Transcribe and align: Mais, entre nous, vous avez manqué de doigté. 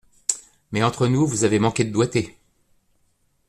Mais, 0.71 0.81
entre 0.81 1.05
nous, 1.05 1.27
vous 1.27 1.43
avez 1.43 1.59
manqué 1.59 1.83
de 1.83 1.91
doigté. 1.91 2.35